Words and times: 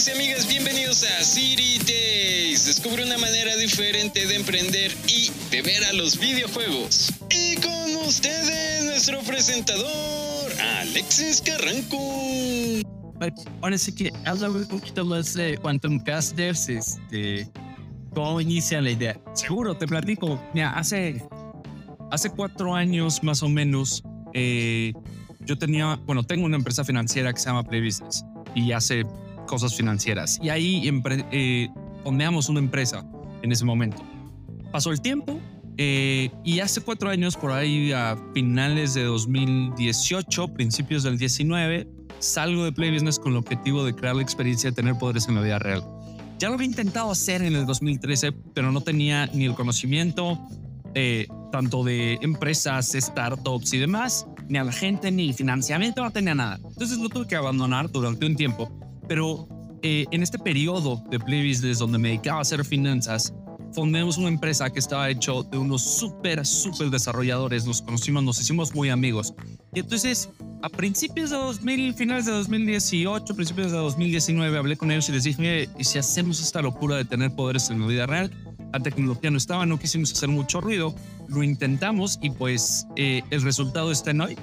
amigos 0.00 0.08
y 0.08 0.10
amigas, 0.12 0.48
bienvenidos 0.48 1.04
a 1.04 1.22
City 1.22 1.78
Days. 1.78 2.64
Descubre 2.64 3.04
una 3.04 3.18
manera 3.18 3.54
diferente 3.56 4.26
de 4.26 4.36
emprender 4.36 4.92
y 5.06 5.30
de 5.50 5.60
ver 5.60 5.84
a 5.84 5.92
los 5.92 6.18
videojuegos. 6.18 7.12
Y 7.28 7.56
con 7.56 8.06
ustedes, 8.06 8.84
nuestro 8.84 9.20
presentador, 9.20 10.52
Alexis 10.78 11.42
Carranco. 11.42 11.98
Ahora 13.60 13.76
sí 13.76 13.92
que 13.94 14.10
habla 14.24 14.48
un 14.50 14.66
poquito 14.66 15.04
más 15.04 15.34
de 15.34 15.58
Quantum 15.58 16.02
Casters, 16.02 16.70
este, 16.70 17.50
cómo 18.14 18.40
inicia 18.40 18.80
la 18.80 18.92
idea. 18.92 19.20
Seguro, 19.34 19.76
te 19.76 19.86
platico. 19.86 20.40
Hace, 20.74 21.22
hace 22.10 22.30
cuatro 22.30 22.74
años 22.74 23.22
más 23.22 23.42
o 23.42 23.50
menos, 23.50 24.02
eh, 24.32 24.94
yo 25.40 25.58
tenía, 25.58 25.96
bueno, 26.06 26.22
tengo 26.22 26.46
una 26.46 26.56
empresa 26.56 26.84
financiera 26.84 27.32
que 27.32 27.40
se 27.40 27.46
llama 27.46 27.64
Prebusiness 27.64 28.24
y 28.54 28.72
hace 28.72 29.04
cosas 29.50 29.74
financieras. 29.74 30.38
Y 30.40 30.48
ahí 30.48 30.88
eh, 31.32 31.68
fondeamos 32.04 32.48
una 32.48 32.60
empresa 32.60 33.04
en 33.42 33.50
ese 33.50 33.64
momento. 33.64 34.00
Pasó 34.70 34.92
el 34.92 35.00
tiempo 35.00 35.40
eh, 35.76 36.30
y 36.44 36.60
hace 36.60 36.80
cuatro 36.80 37.10
años, 37.10 37.36
por 37.36 37.50
ahí 37.50 37.90
a 37.90 38.16
finales 38.32 38.94
de 38.94 39.02
2018, 39.02 40.54
principios 40.54 41.02
del 41.02 41.18
19, 41.18 41.88
salgo 42.20 42.64
de 42.64 42.70
Play 42.70 42.92
Business 42.92 43.18
con 43.18 43.32
el 43.32 43.38
objetivo 43.38 43.84
de 43.84 43.92
crear 43.92 44.14
la 44.14 44.22
experiencia 44.22 44.70
de 44.70 44.76
tener 44.76 44.96
poderes 44.96 45.26
en 45.26 45.34
la 45.34 45.40
vida 45.40 45.58
real. 45.58 45.82
Ya 46.38 46.48
lo 46.48 46.54
había 46.54 46.66
intentado 46.66 47.10
hacer 47.10 47.42
en 47.42 47.56
el 47.56 47.66
2013, 47.66 48.30
pero 48.54 48.70
no 48.70 48.82
tenía 48.82 49.26
ni 49.34 49.46
el 49.46 49.54
conocimiento, 49.54 50.38
eh, 50.94 51.26
tanto 51.50 51.82
de 51.82 52.18
empresas, 52.22 52.92
startups 52.96 53.74
y 53.74 53.78
demás, 53.78 54.26
ni 54.48 54.58
a 54.58 54.64
la 54.64 54.72
gente, 54.72 55.10
ni 55.10 55.32
financiamiento, 55.32 56.04
no 56.04 56.12
tenía 56.12 56.36
nada. 56.36 56.60
Entonces 56.68 56.98
lo 56.98 57.08
tuve 57.08 57.26
que 57.26 57.34
abandonar 57.34 57.90
durante 57.90 58.26
un 58.26 58.36
tiempo. 58.36 58.79
Pero 59.10 59.48
eh, 59.82 60.06
en 60.12 60.22
este 60.22 60.38
periodo 60.38 61.02
de 61.10 61.18
Play 61.18 61.48
Business 61.48 61.80
donde 61.80 61.98
me 61.98 62.10
dedicaba 62.10 62.38
a 62.38 62.42
hacer 62.42 62.64
finanzas, 62.64 63.34
fundamos 63.72 64.16
una 64.18 64.28
empresa 64.28 64.70
que 64.70 64.78
estaba 64.78 65.10
hecho 65.10 65.42
de 65.42 65.58
unos 65.58 65.82
súper, 65.82 66.46
súper 66.46 66.90
desarrolladores. 66.90 67.66
Nos 67.66 67.82
conocimos, 67.82 68.22
nos 68.22 68.40
hicimos 68.40 68.72
muy 68.72 68.88
amigos. 68.88 69.34
Y 69.74 69.80
entonces, 69.80 70.28
a 70.62 70.68
principios 70.68 71.30
de 71.30 71.38
2000, 71.38 71.94
finales 71.94 72.26
de 72.26 72.30
2018, 72.30 73.34
principios 73.34 73.72
de 73.72 73.78
2019, 73.78 74.56
hablé 74.56 74.76
con 74.76 74.92
ellos 74.92 75.08
y 75.08 75.12
les 75.12 75.24
dije, 75.24 75.68
¿y 75.76 75.82
si 75.82 75.98
hacemos 75.98 76.40
esta 76.40 76.62
locura 76.62 76.94
de 76.94 77.04
tener 77.04 77.34
poderes 77.34 77.68
en 77.68 77.80
la 77.80 77.86
vida 77.88 78.06
real? 78.06 78.30
La 78.72 78.78
tecnología 78.78 79.32
no 79.32 79.38
estaba, 79.38 79.66
no 79.66 79.76
quisimos 79.76 80.12
hacer 80.12 80.28
mucho 80.28 80.60
ruido, 80.60 80.94
lo 81.26 81.42
intentamos 81.42 82.20
y 82.22 82.30
pues 82.30 82.86
eh, 82.94 83.22
el 83.30 83.42
resultado 83.42 83.90
está 83.90 84.12
en 84.12 84.20
hoy 84.20 84.36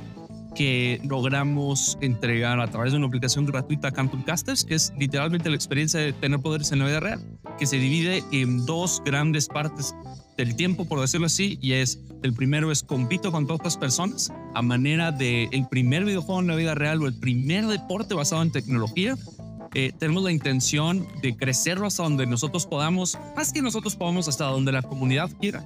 que 0.58 1.00
logramos 1.04 2.00
entregar 2.02 2.60
a 2.60 2.68
través 2.68 2.92
de 2.92 2.98
una 2.98 3.08
aplicación 3.08 3.46
gratuita 3.46 3.92
Campus 3.92 4.24
Casters, 4.26 4.66
que 4.66 4.74
es 4.74 4.92
literalmente 4.98 5.50
la 5.50 5.56
experiencia 5.56 6.00
de 6.00 6.14
tener 6.14 6.40
poderes 6.40 6.72
en 6.72 6.80
la 6.80 6.88
vida 6.88 7.00
real, 7.00 7.24
que 7.60 7.68
se 7.68 7.78
divide 7.78 8.24
en 8.32 8.66
dos 8.66 9.04
grandes 9.06 9.48
partes 9.48 9.94
del 10.36 10.56
tiempo, 10.56 10.86
por 10.86 11.00
decirlo 11.00 11.28
así, 11.28 11.60
y 11.62 11.74
es, 11.74 12.00
el 12.24 12.34
primero 12.34 12.72
es 12.72 12.82
compito 12.82 13.32
con 13.32 13.50
otras 13.52 13.78
personas 13.78 14.34
a 14.56 14.64
manera 14.64 15.12
de 15.12 15.48
el 15.52 15.68
primer 15.68 16.06
videojuego 16.06 16.42
en 16.42 16.48
la 16.48 16.56
vida 16.56 16.74
real 16.74 17.04
o 17.04 17.08
el 17.08 17.14
primer 17.20 17.68
deporte 17.68 18.16
basado 18.16 18.42
en 18.42 18.52
tecnología. 18.52 19.16
Eh, 19.76 19.92
tenemos 20.00 20.24
la 20.24 20.32
intención 20.32 21.08
de 21.22 21.38
crecerlo 21.38 21.86
hasta 21.86 22.02
donde 22.02 22.26
nosotros 22.26 22.66
podamos, 22.66 23.16
más 23.36 23.54
que 23.54 23.62
nosotros 23.62 23.96
podamos, 23.96 24.28
hasta 24.28 24.46
donde 24.46 24.72
la 24.72 24.82
comunidad 24.82 25.30
quiera. 25.40 25.64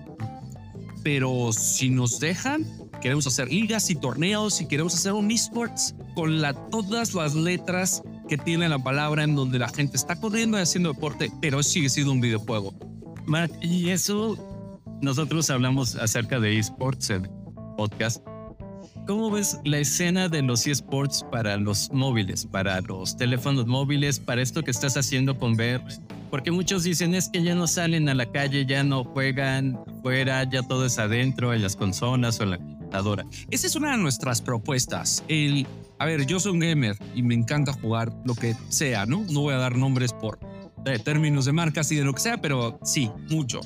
Pero 1.02 1.54
si 1.54 1.90
nos 1.90 2.20
dejan, 2.20 2.66
queremos 3.02 3.28
hacer 3.28 3.50
ligas 3.50 3.90
y 3.90 3.96
torneos 3.96 4.62
y 4.62 4.68
queremos 4.68 4.96
hacer 4.96 5.12
un 5.12 5.30
esports 5.32 5.96
con 6.16 6.40
la, 6.40 6.54
todas 6.54 7.14
las 7.14 7.36
letras 7.36 8.04
que 8.30 8.38
tiene 8.38 8.70
la 8.70 8.80
palabra 8.80 9.24
en 9.24 9.36
donde 9.36 9.60
la 9.60 9.68
gente 9.68 9.98
está 9.98 10.16
corriendo 10.16 10.58
y 10.58 10.62
haciendo 10.62 10.94
deporte, 10.94 11.30
pero 11.42 11.62
sigue 11.64 11.90
siendo 11.90 12.14
un 12.14 12.22
videojuego. 12.22 12.74
y 13.62 13.90
eso 13.90 14.38
nosotros 15.02 15.50
hablamos 15.50 15.96
acerca 15.96 16.40
de 16.40 16.58
esports 16.58 17.10
en 17.10 17.30
podcast. 17.76 18.24
¿Cómo 19.08 19.32
ves 19.32 19.60
la 19.66 19.80
escena 19.80 20.30
de 20.30 20.44
los 20.44 20.68
esports 20.68 21.26
para 21.32 21.58
los 21.58 21.92
móviles, 21.92 22.46
para 22.46 22.80
los 22.82 23.18
teléfonos 23.18 23.66
móviles, 23.66 24.20
para 24.20 24.42
esto 24.42 24.64
que 24.64 24.70
estás 24.70 24.96
haciendo 24.96 25.38
con 25.38 25.56
ver? 25.56 25.82
Porque 26.30 26.52
muchos 26.52 26.84
dicen 26.84 27.16
es 27.16 27.28
que 27.28 27.42
ya 27.42 27.56
no 27.56 27.66
salen 27.66 28.08
a 28.10 28.14
la 28.14 28.32
calle, 28.32 28.66
ya 28.66 28.84
no 28.84 29.04
juegan 29.04 29.78
fuera, 30.04 30.44
ya 30.44 30.62
todo 30.62 30.86
es 30.86 31.00
adentro, 31.00 31.54
en 31.54 31.64
las 31.64 31.76
consolas 31.76 32.40
o 32.40 32.44
en 32.44 32.52
la 32.52 32.60
esa 33.50 33.68
es 33.68 33.76
una 33.76 33.92
de 33.92 33.98
nuestras 33.98 34.42
propuestas. 34.42 35.24
El, 35.28 35.66
a 36.00 36.06
ver, 36.06 36.26
yo 36.26 36.40
soy 36.40 36.52
un 36.52 36.60
gamer 36.60 36.98
y 37.16 37.24
me 37.24 37.36
encanta 37.36 37.74
jugar 37.74 38.12
lo 38.26 38.36
que 38.36 38.56
sea, 38.70 39.06
¿no? 39.06 39.24
No 39.32 39.42
voy 39.42 39.54
a 39.54 39.58
dar 39.58 39.76
nombres 39.78 40.14
por 40.14 40.40
eh, 40.86 41.00
términos 41.00 41.46
de 41.46 41.52
marcas 41.52 41.92
y 41.92 41.96
de 41.96 42.04
lo 42.04 42.14
que 42.14 42.22
sea, 42.22 42.42
pero 42.42 42.80
sí, 42.84 43.10
mucho. 43.30 43.62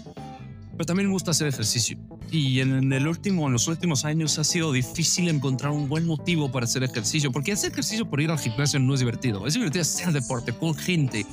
Pero 0.72 0.86
también 0.86 1.08
me 1.08 1.14
gusta 1.14 1.32
hacer 1.32 1.48
ejercicio. 1.48 1.98
Y 2.32 2.60
en 2.60 2.92
el 2.92 3.08
último, 3.08 3.48
en 3.48 3.54
los 3.54 3.68
últimos 3.68 4.04
años 4.04 4.38
ha 4.40 4.44
sido 4.44 4.72
difícil 4.72 5.30
encontrar 5.30 5.72
un 5.72 5.88
buen 5.88 6.06
motivo 6.06 6.52
para 6.52 6.66
hacer 6.66 6.84
ejercicio, 6.84 7.32
porque 7.32 7.54
hacer 7.54 7.72
ejercicio 7.72 8.10
por 8.10 8.20
ir 8.20 8.30
al 8.30 8.40
gimnasio 8.40 8.80
no 8.80 8.94
es 8.94 9.00
divertido. 9.00 9.48
Es 9.48 9.54
divertido 9.54 9.84
hacer 9.84 10.12
deporte 10.12 10.52
con 10.52 10.76
gente, 10.76 11.26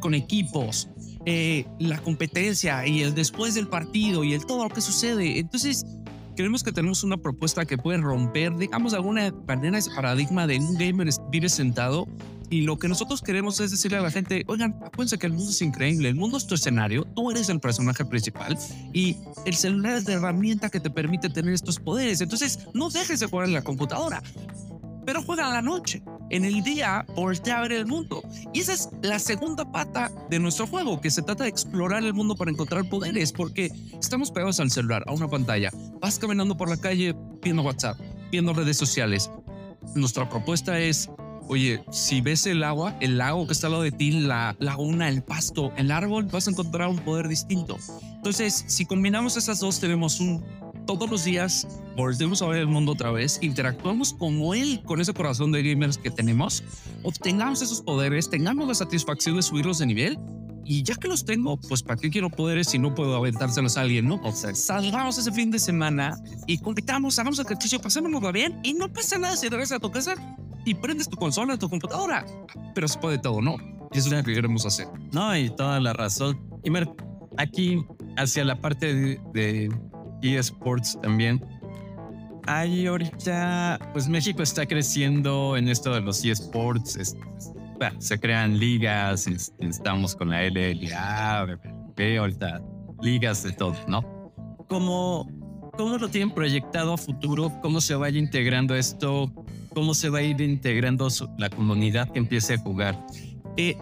con 0.00 0.14
equipos, 0.14 0.88
eh, 1.24 1.64
la 1.78 1.98
competencia 1.98 2.86
y 2.86 3.02
el 3.02 3.14
después 3.14 3.54
del 3.54 3.68
partido 3.68 4.24
y 4.24 4.34
el 4.34 4.44
todo 4.44 4.64
lo 4.64 4.70
que 4.74 4.80
sucede. 4.80 5.38
Entonces, 5.38 5.86
creemos 6.36 6.62
que 6.62 6.72
tenemos 6.72 7.04
una 7.04 7.16
propuesta 7.16 7.64
que 7.64 7.78
puede 7.78 7.98
romper, 7.98 8.56
digamos, 8.56 8.92
de 8.92 8.98
alguna 8.98 9.32
manera 9.46 9.78
ese 9.78 9.90
paradigma 9.94 10.46
de 10.46 10.58
un 10.58 10.74
gamer 10.74 11.08
vive 11.30 11.48
sentado. 11.48 12.06
Y 12.50 12.62
lo 12.62 12.78
que 12.78 12.86
nosotros 12.86 13.22
queremos 13.22 13.58
es 13.60 13.70
decirle 13.70 13.96
a 13.96 14.02
la 14.02 14.10
gente, 14.10 14.44
oigan, 14.46 14.78
acuérdense 14.84 15.16
que 15.16 15.26
el 15.26 15.32
mundo 15.32 15.50
es 15.50 15.62
increíble, 15.62 16.10
el 16.10 16.16
mundo 16.16 16.36
es 16.36 16.46
tu 16.46 16.54
escenario, 16.54 17.04
tú 17.04 17.30
eres 17.30 17.48
el 17.48 17.60
personaje 17.60 18.04
principal 18.04 18.58
y 18.92 19.16
el 19.46 19.54
celular 19.54 19.96
es 19.96 20.06
la 20.06 20.14
herramienta 20.14 20.68
que 20.68 20.78
te 20.78 20.90
permite 20.90 21.30
tener 21.30 21.54
estos 21.54 21.78
poderes. 21.80 22.20
Entonces, 22.20 22.68
no 22.74 22.90
dejes 22.90 23.20
de 23.20 23.26
jugar 23.26 23.46
en 23.46 23.54
la 23.54 23.62
computadora, 23.62 24.22
pero 25.06 25.22
juega 25.22 25.48
a 25.48 25.52
la 25.54 25.62
noche 25.62 26.02
en 26.30 26.44
el 26.44 26.62
día 26.62 27.04
voltea 27.14 27.58
a 27.58 27.62
ver 27.62 27.72
el 27.72 27.86
mundo. 27.86 28.22
Y 28.52 28.60
esa 28.60 28.72
es 28.72 28.88
la 29.02 29.18
segunda 29.18 29.70
pata 29.70 30.10
de 30.30 30.38
nuestro 30.38 30.66
juego, 30.66 31.00
que 31.00 31.10
se 31.10 31.22
trata 31.22 31.44
de 31.44 31.50
explorar 31.50 32.02
el 32.04 32.14
mundo 32.14 32.36
para 32.36 32.50
encontrar 32.50 32.88
poderes, 32.88 33.32
porque 33.32 33.70
estamos 34.00 34.30
pegados 34.30 34.60
al 34.60 34.70
celular, 34.70 35.04
a 35.06 35.12
una 35.12 35.28
pantalla. 35.28 35.70
Vas 36.00 36.18
caminando 36.18 36.56
por 36.56 36.68
la 36.68 36.76
calle 36.76 37.14
viendo 37.42 37.62
WhatsApp, 37.62 37.98
viendo 38.30 38.52
redes 38.52 38.76
sociales. 38.76 39.30
Nuestra 39.94 40.28
propuesta 40.28 40.78
es, 40.78 41.10
oye, 41.48 41.84
si 41.90 42.20
ves 42.20 42.46
el 42.46 42.62
agua, 42.62 42.96
el 43.00 43.18
lago 43.18 43.46
que 43.46 43.52
está 43.52 43.66
al 43.66 43.72
lado 43.72 43.82
de 43.82 43.92
ti, 43.92 44.12
la 44.12 44.56
laguna, 44.58 45.08
el 45.08 45.22
pasto, 45.22 45.72
el 45.76 45.90
árbol, 45.90 46.24
vas 46.26 46.46
a 46.46 46.50
encontrar 46.50 46.88
un 46.88 46.98
poder 46.98 47.28
distinto. 47.28 47.78
Entonces, 48.16 48.64
si 48.68 48.86
combinamos 48.86 49.36
esas 49.36 49.58
dos, 49.58 49.80
tenemos 49.80 50.20
un 50.20 50.44
todos 50.86 51.10
los 51.10 51.24
días 51.24 51.66
volvemos 51.96 52.42
a 52.42 52.46
ver 52.46 52.58
el 52.58 52.66
mundo 52.66 52.92
otra 52.92 53.10
vez, 53.10 53.38
interactuamos 53.42 54.14
como 54.14 54.54
él, 54.54 54.82
con 54.84 55.00
ese 55.00 55.12
corazón 55.12 55.52
de 55.52 55.62
gamers 55.62 55.98
que 55.98 56.10
tenemos, 56.10 56.62
obtengamos 57.02 57.62
esos 57.62 57.80
poderes, 57.82 58.30
tengamos 58.30 58.68
la 58.68 58.74
satisfacción 58.74 59.36
de 59.36 59.42
subirlos 59.42 59.78
de 59.78 59.86
nivel. 59.86 60.18
Y 60.64 60.84
ya 60.84 60.94
que 60.94 61.08
los 61.08 61.24
tengo, 61.24 61.58
pues 61.58 61.82
¿para 61.82 62.00
qué 62.00 62.08
quiero 62.08 62.30
poderes 62.30 62.68
si 62.68 62.78
no 62.78 62.94
puedo 62.94 63.16
aventárselos 63.16 63.76
a 63.76 63.80
alguien, 63.80 64.06
no? 64.06 64.20
O 64.22 64.30
sea, 64.30 64.54
salgamos 64.54 65.18
ese 65.18 65.32
fin 65.32 65.50
de 65.50 65.58
semana 65.58 66.16
y 66.46 66.58
compitamos, 66.58 67.18
hagamos 67.18 67.40
ejercicio, 67.40 67.80
pasémonos 67.80 68.32
bien 68.32 68.60
y 68.62 68.72
no 68.72 68.92
pasa 68.92 69.18
nada 69.18 69.36
si 69.36 69.48
regresas 69.48 69.78
a 69.78 69.80
tu 69.80 69.90
casa 69.90 70.14
y 70.64 70.74
prendes 70.74 71.08
tu 71.08 71.16
consola, 71.16 71.58
tu 71.58 71.68
computadora. 71.68 72.24
Pero 72.76 72.86
se 72.86 72.96
puede 73.00 73.18
todo, 73.18 73.42
¿no? 73.42 73.56
Y 73.92 73.98
eso 73.98 74.08
es 74.08 74.12
lo 74.12 74.22
que 74.22 74.34
queremos 74.34 74.64
hacer. 74.64 74.86
No, 75.12 75.36
y 75.36 75.50
toda 75.50 75.80
la 75.80 75.94
razón. 75.94 76.40
Y 76.62 76.70
Mer, 76.70 76.88
aquí 77.38 77.84
hacia 78.16 78.44
la 78.44 78.60
parte 78.60 78.94
de 78.94 79.68
eSports 80.22 80.98
también. 81.00 81.44
Hay 82.46 82.86
ahorita, 82.86 83.78
pues 83.92 84.08
México 84.08 84.42
está 84.42 84.66
creciendo 84.66 85.56
en 85.56 85.68
esto 85.68 85.94
de 85.94 86.00
los 86.00 86.24
eSports. 86.24 87.16
se 87.98 88.20
crean 88.20 88.58
ligas, 88.58 89.26
estamos 89.58 90.16
con 90.16 90.30
la 90.30 90.42
LLA, 90.42 91.46
ahorita 92.18 92.60
ligas 93.00 93.42
de 93.42 93.52
todo, 93.52 93.76
¿no? 93.86 94.02
¿Cómo, 94.68 95.28
¿Cómo 95.76 95.98
lo 95.98 96.08
tienen 96.08 96.30
proyectado 96.30 96.94
a 96.94 96.96
futuro? 96.96 97.52
¿Cómo 97.60 97.80
se 97.80 97.94
vaya 97.94 98.18
integrando 98.18 98.74
esto? 98.74 99.32
¿Cómo 99.74 99.94
se 99.94 100.08
va 100.08 100.18
a 100.18 100.22
ir 100.22 100.40
integrando 100.40 101.08
la 101.38 101.48
comunidad 101.48 102.10
que 102.10 102.18
empiece 102.18 102.54
a 102.54 102.58
jugar? 102.58 102.98
Eh, 103.56 103.76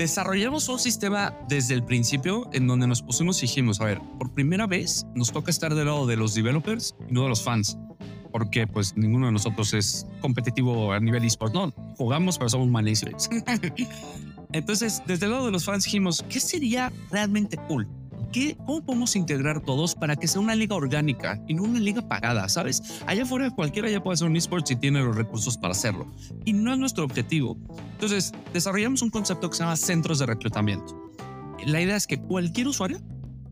desarrollamos 0.00 0.66
un 0.70 0.78
sistema 0.78 1.36
desde 1.46 1.74
el 1.74 1.84
principio 1.84 2.48
en 2.54 2.66
donde 2.66 2.86
nos 2.86 3.02
pusimos 3.02 3.36
y 3.38 3.42
dijimos, 3.42 3.82
a 3.82 3.84
ver, 3.84 4.00
por 4.18 4.32
primera 4.32 4.66
vez 4.66 5.04
nos 5.14 5.30
toca 5.30 5.50
estar 5.50 5.74
del 5.74 5.86
lado 5.86 6.06
de 6.06 6.16
los 6.16 6.32
developers 6.32 6.94
y 7.06 7.12
no 7.12 7.24
de 7.24 7.28
los 7.28 7.42
fans. 7.42 7.76
Porque 8.32 8.66
pues 8.66 8.96
ninguno 8.96 9.26
de 9.26 9.32
nosotros 9.32 9.74
es 9.74 10.06
competitivo 10.22 10.90
a 10.94 11.00
nivel 11.00 11.24
esports. 11.24 11.52
No, 11.52 11.74
jugamos, 11.98 12.38
pero 12.38 12.48
somos 12.48 12.68
malísimos. 12.68 13.28
Entonces, 14.52 15.02
desde 15.06 15.26
el 15.26 15.32
lado 15.32 15.44
de 15.44 15.52
los 15.52 15.66
fans 15.66 15.84
dijimos, 15.84 16.24
¿qué 16.30 16.40
sería 16.40 16.90
realmente 17.10 17.58
cool? 17.68 17.86
¿Qué, 18.32 18.56
¿cómo 18.66 18.84
podemos 18.84 19.16
integrar 19.16 19.60
todos 19.60 19.94
para 19.94 20.16
que 20.16 20.28
sea 20.28 20.40
una 20.40 20.54
liga 20.54 20.74
orgánica 20.74 21.42
y 21.46 21.54
no 21.54 21.64
una 21.64 21.80
liga 21.80 22.06
pagada? 22.06 22.48
¿Sabes? 22.48 23.00
Allá 23.06 23.24
afuera 23.24 23.50
cualquiera 23.50 23.90
ya 23.90 24.02
puede 24.02 24.14
hacer 24.14 24.28
un 24.28 24.36
esports 24.36 24.68
si 24.68 24.76
tiene 24.76 25.02
los 25.02 25.16
recursos 25.16 25.56
para 25.56 25.72
hacerlo. 25.72 26.06
Y 26.44 26.52
no 26.52 26.72
es 26.72 26.78
nuestro 26.78 27.04
objetivo. 27.04 27.56
Entonces, 27.92 28.32
desarrollamos 28.52 29.02
un 29.02 29.10
concepto 29.10 29.50
que 29.50 29.56
se 29.56 29.62
llama 29.62 29.76
centros 29.76 30.18
de 30.18 30.26
reclutamiento. 30.26 31.12
La 31.66 31.80
idea 31.80 31.96
es 31.96 32.06
que 32.06 32.18
cualquier 32.18 32.68
usuario 32.68 33.00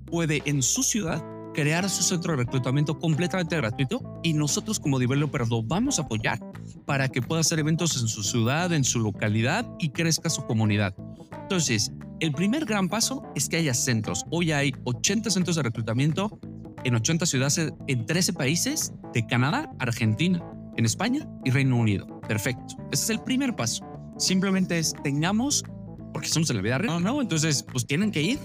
puede 0.06 0.42
en 0.46 0.62
su 0.62 0.82
ciudad 0.82 1.22
crear 1.54 1.88
su 1.90 2.02
centro 2.02 2.32
de 2.32 2.44
reclutamiento 2.44 2.98
completamente 2.98 3.56
gratuito 3.56 4.20
y 4.22 4.32
nosotros 4.32 4.78
como 4.78 4.98
developers 4.98 5.48
lo 5.48 5.62
vamos 5.62 5.98
a 5.98 6.02
apoyar 6.02 6.40
para 6.86 7.08
que 7.08 7.20
pueda 7.20 7.40
hacer 7.40 7.58
eventos 7.58 8.00
en 8.00 8.06
su 8.06 8.22
ciudad, 8.22 8.72
en 8.72 8.84
su 8.84 9.00
localidad 9.00 9.66
y 9.78 9.90
crezca 9.90 10.30
su 10.30 10.46
comunidad. 10.46 10.94
Entonces, 11.42 11.92
el 12.20 12.32
primer 12.32 12.64
gran 12.64 12.88
paso 12.88 13.22
es 13.34 13.48
que 13.48 13.56
haya 13.56 13.74
centros. 13.74 14.24
Hoy 14.30 14.52
hay 14.52 14.74
80 14.84 15.30
centros 15.30 15.56
de 15.56 15.62
reclutamiento 15.62 16.38
en 16.84 16.94
80 16.94 17.26
ciudades 17.26 17.72
en 17.86 18.06
13 18.06 18.32
países 18.32 18.92
de 19.14 19.26
Canadá, 19.26 19.70
Argentina, 19.78 20.42
en 20.76 20.84
España 20.84 21.28
y 21.44 21.50
Reino 21.50 21.76
Unido. 21.76 22.20
Perfecto. 22.22 22.76
Ese 22.90 23.04
es 23.04 23.10
el 23.10 23.20
primer 23.20 23.54
paso. 23.54 23.84
Simplemente 24.16 24.78
es 24.78 24.94
tengamos, 25.02 25.64
porque 26.12 26.28
somos 26.28 26.50
en 26.50 26.56
la 26.56 26.62
vida 26.62 26.78
real, 26.78 27.02
¿no? 27.02 27.20
Entonces, 27.20 27.62
pues 27.62 27.86
tienen 27.86 28.10
que 28.10 28.22
ir. 28.22 28.38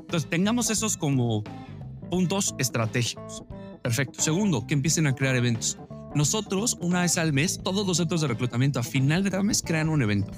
Entonces, 0.00 0.28
tengamos 0.28 0.70
esos 0.70 0.96
como 0.96 1.44
puntos 2.10 2.54
estratégicos. 2.58 3.44
Perfecto. 3.82 4.20
Segundo, 4.20 4.66
que 4.66 4.74
empiecen 4.74 5.06
a 5.06 5.14
crear 5.14 5.34
eventos. 5.36 5.78
Nosotros, 6.14 6.76
una 6.80 7.02
vez 7.02 7.18
al 7.18 7.32
mes, 7.32 7.60
todos 7.62 7.86
los 7.86 7.96
centros 7.96 8.20
de 8.20 8.28
reclutamiento 8.28 8.78
a 8.78 8.82
final 8.82 9.24
de 9.24 9.30
cada 9.30 9.42
mes 9.42 9.62
crean 9.62 9.88
un 9.88 10.02
evento. 10.02 10.30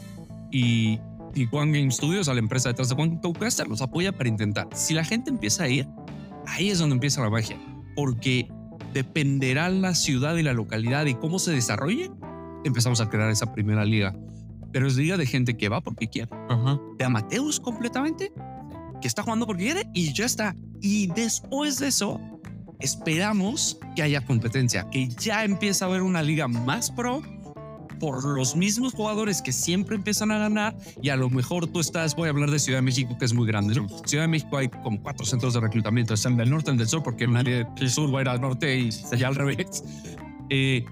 Y, 0.51 0.99
y 1.37 1.47
One 1.53 1.79
Game 1.79 1.91
Studios, 1.91 2.29
a 2.29 2.35
la 2.35 2.41
empresa 2.41 2.71
detrás 2.71 2.89
de 2.89 2.95
One 2.95 3.21
Caster, 3.39 3.69
los 3.69 3.83
apoya 3.83 4.11
para 4.11 4.29
intentar. 4.29 4.69
Si 4.75 4.95
la 4.95 5.05
gente 5.05 5.31
empieza 5.31 5.65
a 5.65 5.69
ir, 5.69 5.87
ahí 6.47 6.71
es 6.71 6.79
donde 6.79 6.95
empieza 6.95 7.21
la 7.21 7.31
magia. 7.31 7.59
Porque 7.95 8.49
dependerá 8.95 9.69
la 9.69 9.95
ciudad 9.95 10.37
y 10.37 10.43
la 10.43 10.55
localidad 10.55 11.05
y 11.05 11.15
cómo 11.15 11.39
se 11.39 11.53
desarrolle, 11.53 12.11
empezamos 12.65 13.01
a 13.01 13.11
crear 13.11 13.31
esa 13.31 13.53
primera 13.53 13.85
liga. 13.85 14.17
Pero 14.73 14.87
es 14.87 14.97
liga 14.97 15.19
de 15.19 15.27
gente 15.27 15.57
que 15.57 15.69
va 15.69 15.83
porque 15.83 16.09
quiere. 16.09 16.31
De 16.99 17.05
amateus 17.05 17.61
completamente, 17.61 18.33
que 19.03 19.09
está 19.09 19.23
jugando 19.23 19.47
porque 19.47 19.65
quiere 19.65 19.91
y 19.93 20.15
ya 20.15 20.25
está. 20.25 20.57
Y 20.81 21.09
después 21.09 21.79
de 21.79 21.89
eso, 21.89 22.19
esperamos 22.81 23.79
que 23.95 24.03
haya 24.03 24.25
competencia, 24.25 24.89
que 24.91 25.09
ya 25.09 25.45
empiece 25.45 25.85
a 25.85 25.89
haber 25.89 26.03
una 26.03 26.23
liga 26.23 26.49
más 26.49 26.91
pro 26.91 27.23
por 27.99 28.25
los 28.25 28.57
mismos 28.57 28.95
jugadores 28.95 29.43
que 29.43 29.53
siempre 29.53 29.97
empiezan 29.97 30.31
a 30.31 30.39
ganar 30.39 30.77
y 31.03 31.09
a 31.09 31.17
lo 31.17 31.31
mejor 31.31 31.67
tú 31.67 31.81
estás, 31.81 32.15
voy 32.15 32.29
a 32.29 32.31
hablar 32.31 32.51
de 32.51 32.59
Ciudad 32.59 32.79
de 32.79 32.83
México 32.83 33.17
que 33.19 33.25
es 33.25 33.33
muy 33.33 33.47
grande, 33.47 33.75
¿no? 33.75 33.89
Ciudad 34.05 34.25
de 34.25 34.29
México 34.29 34.57
hay 34.57 34.69
como 34.69 35.03
cuatro 35.03 35.25
centros 35.25 35.55
de 35.55 35.61
reclutamiento, 35.61 36.15
están 36.15 36.37
del 36.37 36.51
norte 36.51 36.71
y 36.73 36.77
del 36.77 36.89
sur 36.89 37.03
porque 37.03 37.27
nadie 37.27 37.67
del 37.77 37.91
sur 37.91 38.15
va 38.15 38.21
a 38.21 38.23
ir 38.23 38.29
al 38.29 38.41
norte 38.41 38.79
y 38.79 38.91
ya 38.91 39.29
al 39.29 39.35
revés. 39.35 39.85
Eh, 40.51 40.85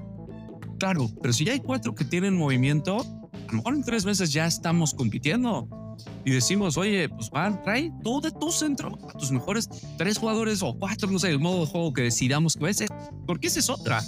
claro, 0.78 1.10
pero 1.20 1.32
si 1.32 1.44
ya 1.44 1.52
hay 1.52 1.60
cuatro 1.60 1.94
que 1.94 2.04
tienen 2.04 2.36
movimiento, 2.36 3.00
a 3.00 3.50
lo 3.52 3.58
mejor 3.58 3.74
en 3.74 3.84
tres 3.84 4.04
meses 4.04 4.32
ya 4.32 4.46
estamos 4.46 4.94
compitiendo 4.94 5.68
y 6.24 6.32
decimos, 6.32 6.76
oye, 6.76 7.08
pues 7.08 7.30
van, 7.30 7.62
trae 7.62 7.92
todo 8.02 8.20
de 8.20 8.30
tu 8.32 8.50
centro 8.50 8.98
a 9.08 9.12
tus 9.18 9.30
mejores 9.30 9.68
tres 9.98 10.18
jugadores 10.18 10.62
o 10.62 10.76
cuatro, 10.78 11.10
no 11.10 11.18
sé, 11.18 11.30
el 11.30 11.38
modo 11.38 11.60
de 11.60 11.66
juego 11.66 11.92
que 11.92 12.02
decidamos 12.02 12.54
que 12.54 12.64
va 12.64 12.70
a 12.70 12.74
ser, 12.74 12.88
porque 13.26 13.48
esa 13.48 13.60
es 13.60 13.70
otra. 13.70 14.02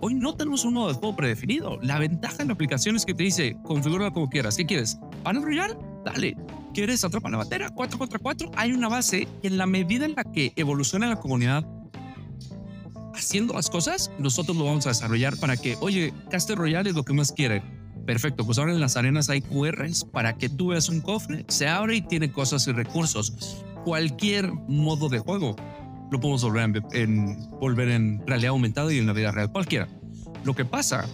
Hoy 0.00 0.14
no 0.14 0.34
tenemos 0.34 0.64
un 0.64 0.74
modo 0.74 0.88
de 0.88 0.94
juego 0.94 1.16
predefinido. 1.16 1.78
La 1.82 1.98
ventaja 1.98 2.42
en 2.42 2.48
la 2.48 2.54
aplicación 2.54 2.96
es 2.96 3.04
que 3.04 3.14
te 3.14 3.22
dice, 3.22 3.56
configura 3.62 4.10
como 4.10 4.28
quieras. 4.28 4.56
¿Qué 4.56 4.66
quieres? 4.66 4.98
¿Van 5.24 5.38
a 5.38 5.40
Royal? 5.40 5.78
Dale. 6.04 6.36
¿Quieres 6.74 7.04
atrapa 7.04 7.30
la 7.30 7.38
batera? 7.38 7.70
4 7.70 7.98
contra 7.98 8.18
4. 8.18 8.50
Hay 8.56 8.72
una 8.72 8.88
base 8.88 9.26
y 9.42 9.46
en 9.46 9.56
la 9.56 9.66
medida 9.66 10.04
en 10.04 10.14
la 10.14 10.24
que 10.24 10.52
evoluciona 10.56 11.06
la 11.06 11.16
comunidad 11.16 11.66
haciendo 13.14 13.54
las 13.54 13.70
cosas, 13.70 14.10
nosotros 14.18 14.56
lo 14.56 14.66
vamos 14.66 14.86
a 14.86 14.90
desarrollar 14.90 15.38
para 15.38 15.56
que, 15.56 15.76
oye, 15.80 16.12
Caster 16.30 16.58
Royale 16.58 16.90
es 16.90 16.96
lo 16.96 17.02
que 17.02 17.14
más 17.14 17.32
quiere 17.32 17.62
Perfecto, 18.06 18.46
pues 18.46 18.56
ahora 18.58 18.72
en 18.72 18.80
las 18.80 18.96
arenas 18.96 19.28
hay 19.30 19.40
QRs 19.40 20.04
para 20.04 20.36
que 20.36 20.48
tú 20.48 20.68
veas 20.68 20.88
un 20.88 21.00
cofre, 21.00 21.44
se 21.48 21.66
abre 21.66 21.96
y 21.96 22.02
tiene 22.02 22.30
cosas 22.30 22.66
y 22.68 22.72
recursos. 22.72 23.64
Cualquier 23.84 24.52
modo 24.52 25.08
de 25.08 25.18
juego 25.18 25.56
lo 26.10 26.20
podemos 26.20 26.42
volver 26.42 26.82
en, 26.92 27.50
volver 27.60 27.88
en 27.88 28.26
realidad 28.26 28.50
aumentada 28.50 28.92
y 28.92 28.98
en 28.98 29.06
la 29.06 29.12
vida 29.12 29.32
real, 29.32 29.50
cualquiera. 29.50 29.88
Lo 30.44 30.54
que 30.54 30.64
pasa 30.64 31.04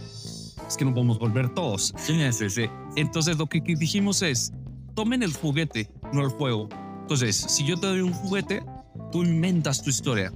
es 0.67 0.77
que 0.77 0.85
no 0.85 0.93
podemos 0.93 1.19
volver 1.19 1.49
todos. 1.55 1.95
Sí, 1.97 2.19
sí, 2.33 2.51
sí. 2.51 2.67
Entonces 2.97 3.39
lo 3.39 3.47
que 3.47 3.61
dijimos 3.61 4.23
es, 4.23 4.53
tomen 4.95 5.23
el 5.23 5.33
juguete, 5.33 5.91
no 6.13 6.23
el 6.23 6.29
juego. 6.29 6.69
Entonces, 7.01 7.37
si 7.37 7.65
yo 7.65 7.79
te 7.79 7.87
doy 7.87 8.01
un 8.01 8.13
juguete, 8.13 8.63
tú 9.11 9.23
inventas 9.23 9.83
tu 9.83 9.91
historia. 9.91 10.33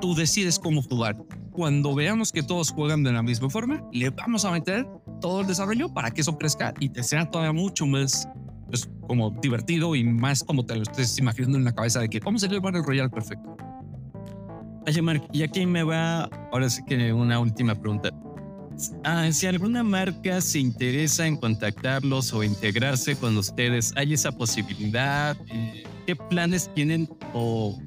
Tú 0.00 0.14
decides 0.14 0.58
cómo 0.58 0.82
jugar. 0.82 1.16
Cuando 1.52 1.94
veamos 1.94 2.32
que 2.32 2.42
todos 2.42 2.70
juegan 2.70 3.02
de 3.02 3.12
la 3.12 3.22
misma 3.22 3.48
forma, 3.48 3.82
le 3.92 4.10
vamos 4.10 4.44
a 4.44 4.50
meter 4.50 4.86
todo 5.20 5.40
el 5.40 5.46
desarrollo 5.46 5.92
para 5.92 6.10
que 6.10 6.20
eso 6.20 6.36
crezca 6.36 6.74
y 6.80 6.90
te 6.90 7.02
sea 7.02 7.30
todavía 7.30 7.52
mucho 7.52 7.86
más 7.86 8.28
pues, 8.66 8.90
como 9.06 9.30
divertido 9.30 9.94
y 9.94 10.04
más 10.04 10.44
como 10.44 10.66
te 10.66 10.76
lo 10.76 10.82
estés 10.82 11.18
imaginando 11.18 11.56
en 11.56 11.64
la 11.64 11.74
cabeza 11.74 12.00
de 12.00 12.08
que 12.08 12.20
cómo 12.20 12.38
sería 12.38 12.56
el 12.56 12.62
Battle 12.62 12.82
Royale 12.82 13.08
perfecto. 13.08 13.56
Oye, 14.86 15.02
Mark, 15.02 15.26
y 15.32 15.42
aquí 15.42 15.66
me 15.66 15.82
va 15.82 16.24
ahora 16.52 16.70
sí 16.70 16.80
que 16.86 17.12
una 17.12 17.40
última 17.40 17.74
pregunta. 17.74 18.10
Ah, 19.04 19.28
si 19.32 19.46
alguna 19.46 19.82
marca 19.82 20.40
se 20.40 20.60
interesa 20.60 21.26
en 21.26 21.36
contactarlos 21.36 22.32
o 22.32 22.44
integrarse 22.44 23.16
con 23.16 23.36
ustedes, 23.36 23.92
¿hay 23.96 24.12
esa 24.12 24.30
posibilidad? 24.32 25.36
¿Qué 26.06 26.14
planes 26.14 26.70
tienen 26.74 27.08
o 27.32 27.80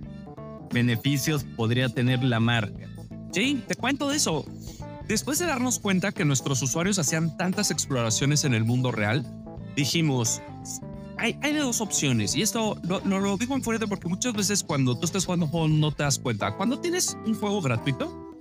beneficios 0.73 1.45
podría 1.55 1.87
tener 1.87 2.21
la 2.23 2.39
marca? 2.39 2.89
Sí, 3.31 3.63
te 3.65 3.75
cuento 3.75 4.09
de 4.09 4.17
eso. 4.17 4.45
Después 5.07 5.39
de 5.39 5.45
darnos 5.45 5.79
cuenta 5.79 6.11
que 6.11 6.25
nuestros 6.25 6.61
usuarios 6.61 6.99
hacían 6.99 7.37
tantas 7.37 7.71
exploraciones 7.71 8.43
en 8.43 8.53
el 8.53 8.65
mundo 8.65 8.91
real, 8.91 9.25
dijimos, 9.75 10.41
hay, 11.19 11.37
hay 11.41 11.53
dos 11.53 11.81
opciones. 11.81 12.35
Y 12.35 12.41
esto 12.41 12.79
no 12.83 13.19
lo, 13.19 13.37
digo 13.37 13.55
en 13.55 13.63
fuerte 13.63 13.87
porque 13.87 14.07
muchas 14.07 14.33
veces 14.33 14.63
cuando 14.63 14.97
tú 14.97 15.05
estás 15.05 15.25
jugando 15.25 15.47
un 15.47 15.79
no 15.79 15.91
te 15.91 16.03
das 16.03 16.17
cuenta. 16.17 16.55
Cuando 16.55 16.79
tienes 16.79 17.17
un 17.25 17.35
juego 17.35 17.61
gratuito, 17.61 18.35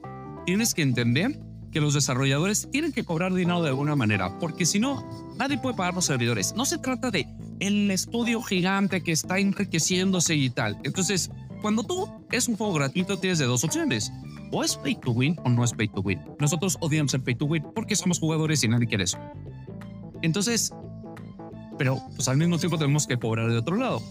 tienes 0.47 0.75
que 0.75 0.83
entender 0.83 1.39
que 1.73 1.81
los 1.81 1.95
desarrolladores 1.95 2.69
tienen 2.71 2.93
que 2.93 3.05
cobrar 3.05 3.35
dinero 3.35 3.63
de 3.63 3.69
alguna 3.69 3.95
manera, 3.95 4.39
porque 4.39 4.65
si 4.65 4.79
no, 4.79 5.07
nadie 5.37 5.59
puede 5.59 5.77
pagar 5.77 5.95
los 5.95 6.07
servidores. 6.07 6.55
No 6.57 6.65
se 6.65 6.79
trata 6.79 7.11
de 7.11 7.27
el 7.61 7.91
estudio 7.91 8.41
gigante 8.43 9.03
que 9.03 9.13
está 9.13 9.39
enriqueciéndose 9.39 10.35
y 10.35 10.49
tal. 10.49 10.79
Entonces, 10.85 11.31
cuando 11.61 11.83
tú 11.83 12.09
es 12.31 12.49
un 12.49 12.57
juego 12.57 12.73
gratuito, 12.75 13.19
tienes 13.19 13.39
de 13.39 13.45
dos 13.45 13.65
opciones 13.65 14.11
o 14.51 14.65
es 14.65 14.77
pay 14.77 14.95
to 14.95 15.11
win 15.11 15.37
o 15.45 15.51
no 15.51 15.65
es 15.65 15.73
pay 15.73 15.89
to 15.89 16.01
win. 16.01 16.21
Nosotros 16.39 16.79
odiamos 16.81 17.13
el 17.15 17.23
pay 17.23 17.35
to 17.35 17.45
win 17.45 17.65
porque 17.75 17.97
somos 17.97 18.19
jugadores 18.19 18.65
y 18.65 18.69
nadie 18.69 18.87
quiere 18.87 19.05
eso. 19.05 19.19
Entonces, 20.23 20.73
pero 21.79 22.03
pues 22.15 22.29
al 22.29 22.37
mismo 22.37 22.59
tiempo 22.59 22.77
tenemos 22.77 23.07
que 23.07 23.19
cobrar 23.19 23.51
de 23.51 23.57
otro 23.57 23.77
lado. 23.77 24.03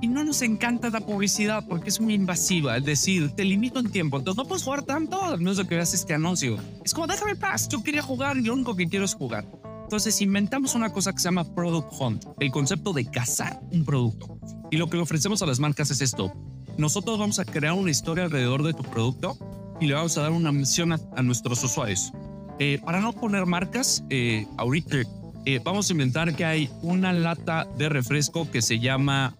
Y 0.00 0.08
no 0.08 0.24
nos 0.24 0.42
encanta 0.42 0.90
la 0.90 1.00
publicidad 1.00 1.64
porque 1.68 1.88
es 1.88 2.00
muy 2.00 2.14
invasiva. 2.14 2.76
Es 2.76 2.84
decir, 2.84 3.30
te 3.30 3.44
limito 3.44 3.80
en 3.80 3.90
tiempo. 3.90 4.18
Entonces 4.18 4.36
no 4.36 4.46
puedes 4.46 4.62
jugar 4.62 4.82
tanto 4.82 5.22
al 5.22 5.38
menos 5.38 5.56
de 5.56 5.66
que 5.66 5.74
veas 5.74 5.94
este 5.94 6.12
anuncio. 6.12 6.58
Es 6.84 6.92
como, 6.92 7.06
déjame 7.06 7.36
paz. 7.36 7.68
Yo 7.68 7.82
quería 7.82 8.02
jugar 8.02 8.36
y 8.36 8.42
lo 8.42 8.52
único 8.52 8.76
que 8.76 8.88
quiero 8.88 9.04
es 9.04 9.14
jugar. 9.14 9.46
Entonces 9.84 10.20
inventamos 10.20 10.74
una 10.74 10.90
cosa 10.90 11.12
que 11.12 11.20
se 11.20 11.24
llama 11.28 11.44
Product 11.44 11.92
Hunt, 11.98 12.24
el 12.40 12.50
concepto 12.50 12.92
de 12.92 13.06
cazar 13.06 13.60
un 13.70 13.84
producto. 13.84 14.38
Y 14.70 14.78
lo 14.78 14.90
que 14.90 14.96
ofrecemos 14.98 15.42
a 15.42 15.46
las 15.46 15.60
marcas 15.60 15.90
es 15.90 16.00
esto. 16.00 16.32
Nosotros 16.76 17.18
vamos 17.18 17.38
a 17.38 17.44
crear 17.44 17.72
una 17.72 17.90
historia 17.90 18.24
alrededor 18.24 18.64
de 18.64 18.74
tu 18.74 18.82
producto 18.82 19.38
y 19.80 19.86
le 19.86 19.94
vamos 19.94 20.18
a 20.18 20.22
dar 20.22 20.32
una 20.32 20.52
misión 20.52 20.92
a, 20.92 21.22
nuestros 21.22 21.62
usuarios. 21.62 22.12
Eh, 22.58 22.80
para 22.84 23.00
no 23.00 23.12
poner 23.12 23.46
marcas, 23.46 24.02
eh, 24.10 24.46
ahorita 24.56 24.98
eh, 25.46 25.60
vamos 25.64 25.88
a 25.88 25.92
inventar 25.92 26.34
que 26.36 26.44
hay 26.44 26.70
una 26.82 27.12
lata 27.12 27.66
de 27.78 27.88
refresco 27.88 28.50
que 28.50 28.60
se 28.60 28.78
llama, 28.78 29.34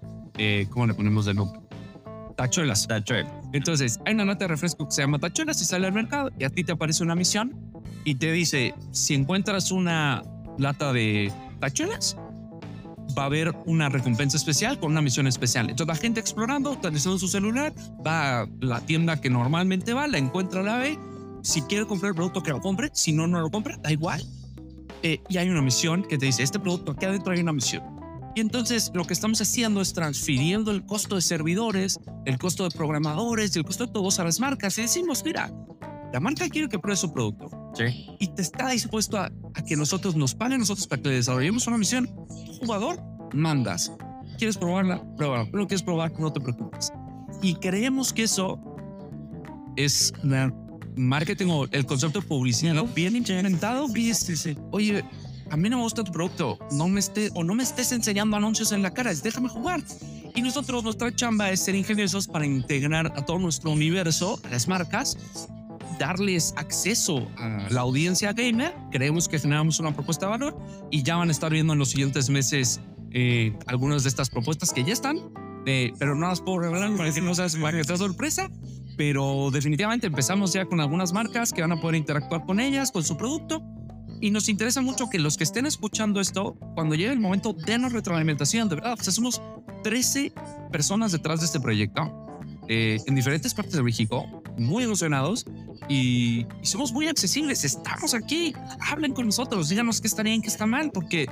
¿cómo 0.71 0.87
le 0.87 0.95
ponemos 0.95 1.27
de 1.27 1.35
nombre? 1.35 1.61
Tachuelas. 2.37 2.87
Tachuelas. 2.87 3.33
Entonces, 3.53 3.99
hay 4.05 4.15
una 4.15 4.25
lata 4.25 4.45
de 4.45 4.49
refresco 4.49 4.87
que 4.87 4.93
se 4.93 5.03
llama 5.03 5.19
Tachuelas 5.19 5.61
y 5.63 5.65
sale 5.65 5.87
al 5.87 5.93
mercado 5.93 6.31
y 6.39 6.45
a 6.45 6.51
ti 6.51 6.65
te 6.65 6.73
aparece 6.73 7.03
una 7.03 7.15
misión 7.15 7.55
y 8.05 8.17
te 8.17 8.31
dice, 8.31 8.75
si 8.93 9.15
encuentras 9.15 9.73
una 9.73 10.23
lata 10.59 10.93
de 10.93 11.33
tachuelas, 11.61 12.17
va 13.19 13.23
a 13.23 13.27
haber 13.27 13.55
una 13.65 13.89
recompensa 13.89 14.37
especial 14.37 14.79
con 14.79 14.93
una 14.93 15.03
misión 15.03 15.27
especial. 15.27 15.71
Entonces 15.71 15.97
la 15.97 16.01
gente 16.01 16.21
explorando, 16.21 16.71
utilizando 16.71 17.19
su 17.19 17.29
celular, 17.29 17.75
va 18.07 18.43
a 18.43 18.49
la 18.61 18.81
tienda 18.81 19.21
que 19.21 19.31
normalmente 19.31 19.93
va, 19.93 20.07
la 20.07 20.19
encuentra, 20.19 20.63
la 20.63 20.77
ve. 20.77 20.99
Si 21.43 21.63
quiere 21.63 21.87
comprar 21.87 22.11
el 22.11 22.17
producto, 22.17 22.43
que 22.43 22.51
lo 22.51 22.61
compre. 22.61 22.91
Si 22.93 23.13
no, 23.13 23.27
no 23.27 23.41
lo 23.41 23.51
compra, 23.51 23.77
da 23.79 23.91
igual. 23.93 24.23
Eh, 25.07 25.23
y 25.29 25.37
hay 25.37 25.49
una 25.49 25.63
misión 25.63 26.03
que 26.03 26.19
te 26.19 26.27
dice, 26.27 26.43
este 26.43 26.59
producto 26.59 26.91
aquí 26.91 27.05
adentro 27.05 27.33
hay 27.33 27.39
una 27.39 27.53
misión. 27.53 27.85
Y 28.35 28.41
entonces 28.41 28.91
lo 28.93 29.05
que 29.05 29.13
estamos 29.13 29.41
haciendo 29.41 29.81
es 29.81 29.93
transfiriendo 29.93 30.73
el 30.73 30.85
costo 30.85 31.15
de 31.15 31.23
servidores, 31.23 32.01
el 32.25 32.39
costo 32.39 32.65
de 32.65 32.77
programadores 32.77 33.55
y 33.55 33.61
el 33.61 33.65
costo 33.65 33.87
de 33.87 33.93
todos 33.93 34.19
a 34.19 34.25
las 34.25 34.41
marcas. 34.41 34.77
Y 34.79 34.83
decimos, 34.83 35.23
mira, 35.25 35.53
la 36.13 36.19
marca 36.19 36.49
quiere 36.49 36.69
que 36.69 36.81
pruebe 36.81 36.97
su 36.97 37.13
producto. 37.13 37.49
Sí. 37.75 38.09
Y 38.19 38.27
te 38.35 38.43
está 38.43 38.71
dispuesto 38.71 39.17
a, 39.17 39.31
que 39.65 39.77
nosotros 39.77 40.17
nos 40.17 40.35
paguen 40.35 40.59
nosotros 40.59 40.89
para 40.89 41.01
que 41.01 41.11
desarrollemos 41.11 41.69
una 41.69 41.79
misión. 41.79 42.11
jugador, 42.59 43.01
mandas. 43.33 43.93
¿Quieres 44.39 44.59
probarla? 44.59 45.05
Pruébala. 45.17 45.45
No 45.53 45.69
quieres 45.69 45.85
probar, 45.85 46.19
no 46.19 46.33
te 46.33 46.41
preocupes. 46.41 46.93
Y 47.43 47.55
creemos 47.55 48.13
que 48.13 48.25
eso 48.25 48.61
es 49.77 50.13
marketing 50.97 51.47
o 51.51 51.65
el 51.71 51.87
concepto 51.87 52.23
publicitario 52.23 52.87
bien 52.87 53.17
implementado. 53.17 53.87
Oye, 54.71 55.05
a 55.51 55.57
mí 55.57 55.69
no 55.69 55.77
me 55.77 55.83
gusta 55.85 56.03
tu 56.03 56.13
producto, 56.13 56.59
no 56.73 56.89
me 56.89 57.01
esté 57.01 57.31
o 57.35 57.45
no 57.45 57.55
me 57.55 57.63
estés 57.63 57.93
enseñando 57.93 58.37
anuncios 58.37 58.73
en 58.73 58.83
la 58.83 58.93
cara, 58.93 59.15
déjame 59.15 59.49
jugar. 59.49 59.83
Y 60.35 60.43
nosotros, 60.43 60.85
nuestra 60.85 61.15
chamba 61.15 61.51
es 61.51 61.61
ser 61.61 61.75
ingeniosos 61.75 62.27
para 62.27 62.45
integrar 62.45 63.07
a 63.17 63.25
todo 63.25 63.39
nuestro 63.39 63.71
universo, 63.71 64.41
a 64.45 64.51
las 64.51 64.69
marcas, 64.69 65.17
darles 65.99 66.53
acceso 66.57 67.27
a 67.39 67.69
la 67.71 67.81
audiencia 67.81 68.33
gamer. 68.33 68.75
Creemos 68.91 69.29
que 69.29 69.39
generamos 69.39 69.79
una 69.81 69.95
propuesta 69.95 70.27
de 70.27 70.31
valor 70.31 70.59
y 70.91 71.03
ya 71.03 71.17
van 71.17 71.29
a 71.29 71.33
estar 71.33 71.53
viendo 71.53 71.73
en 71.73 71.79
los 71.79 71.91
siguientes 71.91 72.29
meses 72.29 72.81
eh, 73.13 73.57
algunas 73.67 74.03
de 74.03 74.09
estas 74.11 74.29
propuestas 74.29 74.73
que 74.73 74.85
ya 74.85 74.93
están, 74.93 75.19
eh, 75.65 75.93
pero 75.99 76.15
no 76.15 76.29
las 76.29 76.41
puedo 76.41 76.59
revelar 76.59 76.91
para 76.93 77.05
decir 77.05 77.23
no 77.23 77.33
esta 77.33 77.97
sorpresa. 77.97 78.51
Pero 78.97 79.51
definitivamente 79.51 80.07
empezamos 80.07 80.53
ya 80.53 80.65
con 80.65 80.81
algunas 80.81 81.13
marcas 81.13 81.53
que 81.53 81.61
van 81.61 81.73
a 81.73 81.81
poder 81.81 81.97
interactuar 81.97 82.45
con 82.45 82.61
ellas, 82.61 82.91
con 82.91 83.05
su 83.05 83.17
producto. 83.17 83.63
Y 84.21 84.31
nos 84.31 84.49
interesa 84.49 84.81
mucho 84.81 85.11
que 85.11 85.19
los 85.19 85.37
que 85.37 85.45
estén 85.45 85.67
escuchando 85.67 86.21
esto, 86.21 86.55
cuando 86.75 86.95
llegue 86.95 87.13
el 87.13 87.21
momento, 87.21 87.53
denos 87.53 87.93
retroalimentación. 87.93 88.69
De 88.69 88.77
verdad, 88.77 88.95
pues 88.97 89.15
somos 89.15 89.43
13 89.83 90.33
personas 90.73 91.13
detrás 91.13 91.41
de 91.41 91.47
este 91.47 91.61
proyecto 91.61 92.27
eh, 92.69 92.99
en 93.07 93.15
diferentes 93.15 93.55
partes 93.55 93.75
de 93.75 93.83
México, 93.83 94.43
muy 94.59 94.83
emocionados 94.83 95.47
y, 95.89 96.47
somos 96.63 96.93
muy 96.93 97.07
accesibles. 97.07 97.65
Estamos 97.65 98.15
aquí, 98.15 98.53
hablen 98.81 99.13
con 99.13 99.27
nosotros, 99.27 99.69
díganos 99.69 100.01
qué 100.01 100.09
está 100.09 100.23
bien, 100.23 100.43
qué 100.43 100.49
está 100.49 100.67
mal, 100.67 100.91
porque 100.93 101.29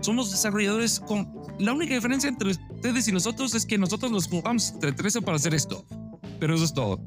somos 0.00 0.32
desarrolladores 0.32 0.98
con 0.98 1.32
la 1.60 1.72
única 1.72 1.94
diferencia 1.94 2.28
entre 2.28 2.50
ustedes 2.50 3.06
y 3.06 3.12
nosotros 3.12 3.54
es 3.54 3.64
que 3.64 3.78
nosotros 3.78 4.10
nos 4.10 4.26
jugamos 4.26 4.72
entre 4.72 4.92
13 4.92 5.22
para 5.22 5.36
hacer 5.36 5.54
esto. 5.54 5.86
Pero 6.42 6.56
eso 6.56 6.64
es 6.64 6.74
todo. 6.74 6.98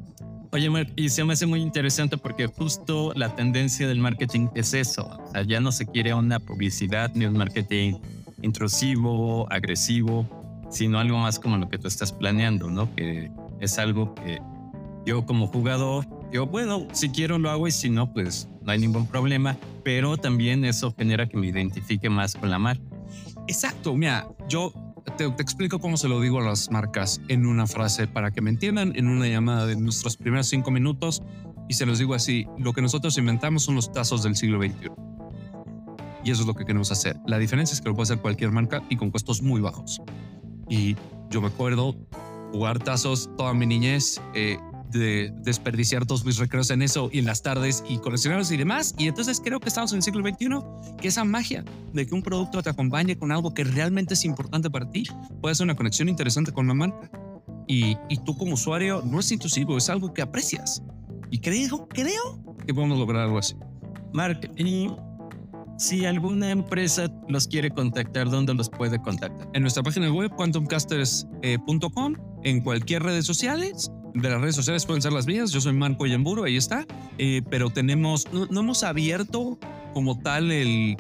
Oye, 0.54 0.70
y 0.96 1.10
se 1.10 1.26
me 1.26 1.34
hace 1.34 1.46
muy 1.46 1.62
interesante 1.62 2.18
porque 2.18 2.48
justo 2.48 3.12
la 3.18 3.36
tendencia 3.36 3.86
del 3.86 4.00
marketing 4.00 4.48
es 4.56 4.74
eso. 4.74 5.10
O 5.10 5.30
sea, 5.30 5.42
ya 5.42 5.60
no 5.60 5.74
se 5.74 5.86
quiere 5.86 6.14
una 6.14 6.40
publicidad 6.40 7.12
ni 7.16 7.26
un 7.26 7.36
marketing 7.36 7.96
intrusivo, 8.42 9.46
agresivo, 9.52 10.26
sino 10.70 11.00
algo 11.00 11.18
más 11.18 11.38
como 11.38 11.58
lo 11.58 11.68
que 11.68 11.78
tú 11.78 11.90
estás 11.90 12.14
planeando, 12.14 12.70
¿no? 12.70 12.96
Que 12.96 13.30
es 13.60 13.78
algo 13.78 14.16
que 14.16 14.40
yo 15.06 15.26
como 15.26 15.48
jugador, 15.48 16.08
yo, 16.32 16.48
bueno, 16.48 16.88
si 16.94 17.10
quiero 17.10 17.38
lo 17.38 17.50
hago 17.50 17.68
y 17.68 17.72
si 17.72 17.90
no, 17.90 18.14
pues 18.14 18.48
no 18.62 18.72
hay 18.72 18.80
ningún 18.80 19.06
problema, 19.06 19.58
pero 19.84 20.16
también 20.16 20.64
eso 20.64 20.96
genera 20.98 21.28
que 21.28 21.36
me 21.36 21.48
identifique 21.48 22.10
más 22.10 22.36
con 22.36 22.50
la 22.50 22.58
marca. 22.58 22.86
Exacto, 23.50 23.94
mira, 23.96 24.30
yo 24.48 24.72
te, 25.18 25.30
te, 25.30 25.42
explico 25.42 25.80
cómo 25.80 25.98
se 25.98 26.08
lo 26.08 26.20
digo 26.20 26.40
a 26.40 26.44
las 26.44 26.72
marcas 26.72 27.22
en 27.28 27.46
una 27.46 27.68
frase 27.68 28.08
para 28.08 28.32
que 28.32 28.42
me 28.42 28.50
entiendan, 28.50 28.94
en 28.96 29.08
una 29.08 29.28
llamada 29.28 29.66
de 29.66 29.76
nuestros 29.76 30.18
primeros 30.18 30.48
cinco 30.48 30.72
minutos, 30.72 31.24
y 31.68 31.74
se 31.74 31.86
los 31.86 32.00
digo 32.00 32.14
así, 32.14 32.48
lo 32.58 32.74
que 32.74 32.82
nosotros 32.82 33.18
inventamos 33.18 33.64
son 33.64 33.76
los 33.76 33.92
tazos 33.92 34.24
del 34.24 34.36
siglo 34.36 34.60
XXI. 34.62 34.92
Y 36.24 36.32
eso 36.32 36.42
es 36.42 36.48
lo 36.48 36.54
que 36.54 36.66
queremos 36.66 36.92
hacer. 36.92 37.18
La 37.28 37.38
diferencia 37.38 37.74
es 37.74 37.82
que 37.82 37.90
lo 37.90 37.96
puede 37.96 38.06
hacer 38.06 38.20
cualquier 38.20 38.52
marca 38.52 38.84
y 38.90 38.96
con 38.96 39.12
costos 39.12 39.42
muy 39.42 39.62
bajos. 39.62 40.02
Y 40.70 40.96
yo 41.30 41.42
me 41.42 41.48
acuerdo 41.48 41.96
jugar 42.52 42.80
tazos 42.80 43.30
toda 43.38 43.54
mi 43.54 43.66
niñez, 43.66 44.22
eh, 44.34 44.58
de 44.98 45.34
desperdiciar 45.42 46.06
todos 46.06 46.26
mis 46.26 46.38
recreos 46.38 46.70
en 46.70 46.82
eso 46.82 47.10
y 47.12 47.20
en 47.20 47.26
las 47.26 47.42
tardes 47.42 47.84
y 47.88 47.98
coleccionarlos 47.98 48.52
y 48.52 48.58
demás. 48.58 48.96
Y 48.98 49.08
entonces 49.08 49.42
creo 49.44 49.60
que 49.60 49.70
estamos 49.70 49.92
en 49.92 49.98
el 49.98 50.04
siglo 50.04 50.28
XXI, 50.28 50.98
que 51.00 51.08
esa 51.08 51.24
magia 51.24 51.64
de 51.94 52.06
que 52.06 52.16
un 52.16 52.22
producto 52.22 52.62
te 52.62 52.70
acompañe 52.70 53.18
con 53.18 53.32
algo 53.32 53.54
que 53.54 53.64
realmente 53.64 54.14
es 54.14 54.26
importante 54.26 54.70
para 54.70 54.90
ti 54.90 55.04
puede 55.42 55.56
ser 55.56 55.66
una 55.66 55.76
conexión 55.76 56.10
interesante 56.10 56.52
con 56.52 56.68
la 56.68 56.74
marca. 56.74 57.10
Y, 57.68 57.98
y 58.10 58.18
tú 58.24 58.38
como 58.38 58.54
usuario 58.54 59.02
no 59.04 59.20
es 59.20 59.32
intrusivo, 59.32 59.78
es 59.78 59.90
algo 59.90 60.14
que 60.14 60.22
aprecias. 60.22 60.84
Y 61.32 61.40
creo, 61.40 61.88
creo 61.88 62.56
que 62.66 62.74
podemos 62.74 62.98
lograr 63.00 63.24
algo 63.24 63.40
así. 63.40 63.56
Mark, 64.14 64.52
y 64.56 64.88
si 65.78 66.06
alguna 66.06 66.52
empresa 66.52 67.08
los 67.28 67.48
quiere 67.48 67.70
contactar, 67.70 68.30
¿dónde 68.30 68.54
los 68.54 68.70
puede 68.70 69.02
contactar? 69.02 69.48
En 69.54 69.62
nuestra 69.62 69.84
página 69.84 70.12
web, 70.12 70.32
quantumcasters.com, 70.36 72.16
en 72.44 72.62
cualquier 72.62 73.04
redes 73.04 73.26
sociales. 73.26 73.92
De 74.16 74.30
las 74.30 74.40
redes 74.40 74.56
sociales 74.56 74.86
pueden 74.86 75.02
ser 75.02 75.12
las 75.12 75.28
mías. 75.28 75.52
Yo 75.52 75.60
soy 75.60 75.74
Marco 75.74 76.06
Yamburo, 76.06 76.46
ahí 76.46 76.56
está. 76.56 76.86
Eh, 77.18 77.42
pero 77.50 77.70
tenemos, 77.70 78.26
no, 78.32 78.60
hemos 78.62 78.84
abierto 78.84 79.60
como 79.94 80.18
tal 80.20 80.54
el, 80.54 80.96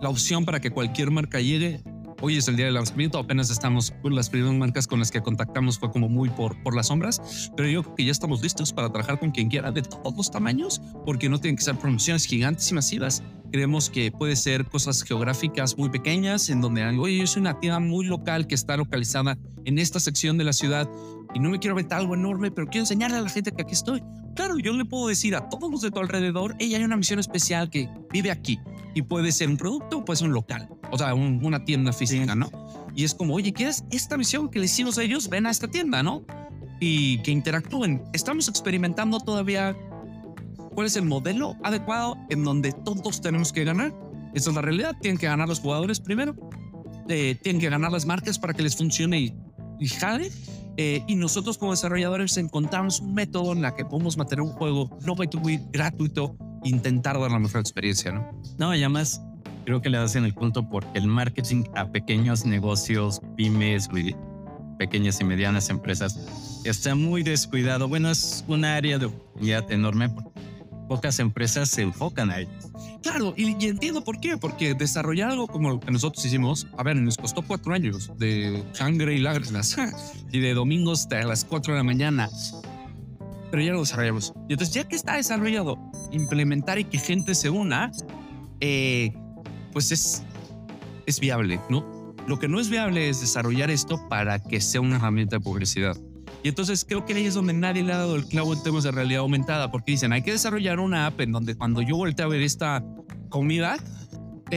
la 0.00 0.08
opción 0.08 0.44
para 0.44 0.60
que 0.60 0.70
cualquier 0.70 1.10
marca 1.10 1.40
llegue. 1.40 1.80
Hoy 2.24 2.36
es 2.36 2.46
el 2.46 2.54
día 2.54 2.66
del 2.66 2.74
lanzamiento, 2.74 3.18
apenas 3.18 3.50
estamos, 3.50 3.92
las 4.04 4.30
primeras 4.30 4.54
marcas 4.54 4.86
con 4.86 5.00
las 5.00 5.10
que 5.10 5.20
contactamos 5.20 5.80
fue 5.80 5.90
como 5.90 6.08
muy 6.08 6.30
por, 6.30 6.62
por 6.62 6.76
las 6.76 6.86
sombras, 6.86 7.50
pero 7.56 7.68
yo 7.68 7.82
creo 7.82 7.96
que 7.96 8.04
ya 8.04 8.12
estamos 8.12 8.40
listos 8.40 8.72
para 8.72 8.90
trabajar 8.90 9.18
con 9.18 9.32
quien 9.32 9.48
quiera 9.48 9.72
de 9.72 9.82
todos 9.82 10.16
los 10.16 10.30
tamaños, 10.30 10.80
porque 11.04 11.28
no 11.28 11.40
tienen 11.40 11.56
que 11.56 11.64
ser 11.64 11.74
promociones 11.74 12.24
gigantes 12.24 12.70
y 12.70 12.74
masivas. 12.74 13.24
Creemos 13.50 13.90
que 13.90 14.12
puede 14.12 14.36
ser 14.36 14.66
cosas 14.66 15.02
geográficas 15.02 15.76
muy 15.76 15.90
pequeñas, 15.90 16.48
en 16.48 16.60
donde, 16.60 16.84
oye, 16.96 17.18
yo 17.18 17.26
soy 17.26 17.40
una 17.40 17.58
tienda 17.58 17.80
muy 17.80 18.06
local 18.06 18.46
que 18.46 18.54
está 18.54 18.76
localizada 18.76 19.36
en 19.64 19.80
esta 19.80 19.98
sección 19.98 20.38
de 20.38 20.44
la 20.44 20.52
ciudad 20.52 20.88
y 21.34 21.40
no 21.40 21.50
me 21.50 21.58
quiero 21.58 21.74
aventar 21.74 21.98
algo 21.98 22.14
enorme, 22.14 22.52
pero 22.52 22.68
quiero 22.68 22.82
enseñarle 22.82 23.16
a 23.16 23.22
la 23.22 23.30
gente 23.30 23.50
que 23.50 23.62
aquí 23.62 23.72
estoy. 23.72 24.00
Claro, 24.36 24.58
yo 24.58 24.72
le 24.74 24.84
puedo 24.84 25.08
decir 25.08 25.34
a 25.34 25.48
todos 25.48 25.68
los 25.68 25.80
de 25.80 25.90
tu 25.90 25.98
alrededor, 25.98 26.54
ella 26.60 26.78
hay 26.78 26.84
una 26.84 26.96
misión 26.96 27.18
especial 27.18 27.68
que 27.68 27.88
vive 28.12 28.30
aquí 28.30 28.60
y 28.94 29.02
puede 29.02 29.32
ser 29.32 29.48
un 29.48 29.56
producto 29.56 29.98
o 29.98 30.04
puede 30.04 30.18
ser 30.18 30.28
un 30.28 30.34
local, 30.34 30.68
o 30.92 30.98
sea, 30.98 31.14
una 31.14 31.64
tienda 31.64 31.92
física, 31.92 32.34
¿no? 32.34 32.50
Y 32.94 33.04
es 33.04 33.14
como, 33.14 33.34
oye, 33.34 33.52
¿quieres 33.54 33.82
esta 33.90 34.18
misión 34.18 34.50
que 34.50 34.58
le 34.58 34.66
hicimos 34.66 34.98
a 34.98 35.02
ellos? 35.02 35.28
Ven 35.30 35.46
a 35.46 35.50
esta 35.50 35.66
tienda, 35.66 36.02
¿no? 36.02 36.22
Y 36.80 37.18
que 37.22 37.30
interactúen. 37.30 38.02
Estamos 38.12 38.46
experimentando 38.48 39.18
todavía 39.18 39.74
cuál 40.74 40.86
es 40.86 40.96
el 40.96 41.06
modelo 41.06 41.56
adecuado 41.62 42.18
en 42.28 42.44
donde 42.44 42.72
todos 42.72 43.22
tenemos 43.22 43.54
que 43.54 43.64
ganar. 43.64 43.94
Esa 44.34 44.50
es 44.50 44.56
la 44.56 44.60
realidad. 44.60 44.94
Tienen 45.00 45.18
que 45.18 45.26
ganar 45.26 45.48
los 45.48 45.60
jugadores 45.60 45.98
primero. 45.98 46.36
Eh, 47.08 47.38
tienen 47.42 47.60
que 47.60 47.70
ganar 47.70 47.90
las 47.90 48.04
marcas 48.04 48.38
para 48.38 48.52
que 48.52 48.62
les 48.62 48.76
funcione 48.76 49.18
y, 49.18 49.34
y 49.80 49.88
jale. 49.88 50.30
Eh, 50.76 51.02
y 51.06 51.16
nosotros 51.16 51.56
como 51.56 51.70
desarrolladores 51.70 52.36
encontramos 52.36 53.00
un 53.00 53.14
método 53.14 53.52
en 53.52 53.62
la 53.62 53.74
que 53.74 53.86
podemos 53.86 54.18
mantener 54.18 54.42
un 54.42 54.52
juego 54.52 54.98
no 55.06 55.14
gratuito, 55.14 55.40
gratuito, 55.70 56.36
intentar 56.64 57.18
dar 57.18 57.30
la 57.30 57.38
mejor 57.38 57.60
experiencia, 57.60 58.12
¿no? 58.12 58.30
No, 58.58 58.74
y 58.74 58.78
además 58.78 59.22
creo 59.64 59.80
que 59.80 59.90
le 59.90 59.98
hacen 59.98 60.24
el 60.24 60.34
punto 60.34 60.68
porque 60.68 60.98
el 60.98 61.06
marketing 61.06 61.64
a 61.74 61.90
pequeños 61.90 62.44
negocios, 62.44 63.20
pymes, 63.36 63.88
pequeñas 64.78 65.20
y 65.20 65.24
medianas 65.24 65.68
empresas 65.70 66.18
está 66.64 66.94
muy 66.94 67.22
descuidado. 67.22 67.88
Bueno, 67.88 68.10
es 68.10 68.44
un 68.48 68.64
área 68.64 68.98
de 68.98 69.06
oportunidad 69.06 69.70
enorme 69.70 70.10
pocas 70.92 71.18
empresas 71.20 71.70
se 71.70 71.80
enfocan 71.80 72.30
ahí. 72.30 72.46
Claro, 73.02 73.32
y, 73.34 73.52
entiendo 73.66 74.04
por 74.04 74.20
qué, 74.20 74.36
porque 74.36 74.74
desarrollar 74.74 75.30
algo 75.30 75.46
como 75.46 75.70
lo 75.70 75.80
que 75.80 75.90
nosotros 75.90 76.22
hicimos, 76.22 76.66
a 76.76 76.82
ver, 76.82 76.96
nos 76.96 77.16
costó 77.16 77.40
cuatro 77.40 77.72
años 77.72 78.10
de 78.18 78.62
sangre 78.72 79.14
y 79.14 79.18
lágrimas 79.18 79.74
y 80.32 80.40
de 80.40 80.52
domingos 80.52 81.00
hasta 81.00 81.22
las 81.22 81.46
cuatro 81.46 81.72
de 81.72 81.78
la 81.78 81.84
mañana, 81.84 82.28
pero 83.50 83.62
ya 83.62 83.72
lo 83.72 83.80
desarrollamos. 83.80 84.34
Y 84.50 84.52
entonces, 84.52 84.74
ya 84.74 84.84
que 84.86 84.94
está 84.94 85.16
desarrollado, 85.16 85.78
implementar 86.10 86.78
y 86.78 86.84
que 86.84 86.98
gente 86.98 87.34
se 87.34 87.48
una, 87.48 87.90
eh, 88.60 89.14
pues 89.72 89.92
es, 89.92 90.22
es 91.06 91.20
viable, 91.20 91.60
¿no? 91.68 92.14
Lo 92.26 92.38
que 92.38 92.48
no 92.48 92.60
es 92.60 92.70
viable 92.70 93.08
es 93.08 93.20
desarrollar 93.20 93.70
esto 93.70 94.08
para 94.08 94.38
que 94.38 94.60
sea 94.60 94.80
una 94.80 94.96
herramienta 94.96 95.36
de 95.36 95.40
publicidad. 95.40 95.96
Y 96.44 96.48
entonces 96.48 96.84
creo 96.84 97.04
que 97.04 97.14
ahí 97.14 97.26
es 97.26 97.34
donde 97.34 97.52
nadie 97.52 97.82
le 97.82 97.92
ha 97.92 97.98
dado 97.98 98.16
el 98.16 98.26
clavo 98.26 98.52
en 98.52 98.62
temas 98.62 98.84
de 98.84 98.90
realidad 98.90 99.20
aumentada, 99.20 99.70
porque 99.70 99.92
dicen, 99.92 100.12
hay 100.12 100.22
que 100.22 100.32
desarrollar 100.32 100.80
una 100.80 101.06
app 101.06 101.20
en 101.20 101.32
donde 101.32 101.56
cuando 101.56 101.82
yo 101.82 101.96
voltee 101.96 102.24
a 102.24 102.28
ver 102.28 102.42
esta 102.42 102.84
comida, 103.28 103.76